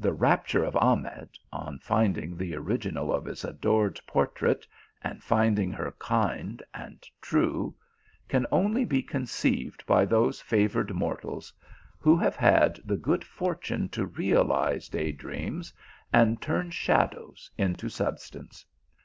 The 0.00 0.12
rapture 0.12 0.64
of 0.64 0.74
Ahmed 0.78 1.38
on 1.52 1.78
finding 1.78 2.36
the 2.36 2.56
original 2.56 3.14
of 3.14 3.26
his 3.26 3.44
adored 3.44 4.00
portrait, 4.04 4.66
and 5.00 5.22
finding 5.22 5.70
her 5.70 5.94
kind 6.00 6.60
and 6.74 7.06
true, 7.22 7.76
can 8.26 8.48
only 8.50 8.84
be 8.84 9.00
conceived 9.00 9.86
by 9.86 10.06
those 10.06 10.40
favoured 10.40 10.92
mortals, 10.92 11.52
who 12.00 12.16
have 12.16 12.34
had 12.34 12.80
the 12.84 12.96
good 12.96 13.22
fortune 13.22 13.88
to 13.90 14.06
realize 14.06 14.88
day 14.88 15.12
dreams, 15.12 15.72
and 16.12 16.42
turn 16.42 16.72
shadows 16.72 17.48
into 17.56 17.88
substance. 17.88 18.66